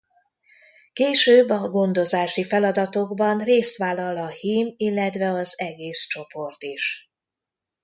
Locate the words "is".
6.63-7.11